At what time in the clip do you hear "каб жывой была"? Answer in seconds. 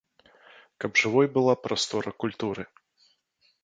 0.85-1.53